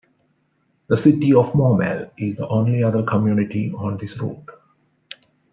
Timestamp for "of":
1.35-1.53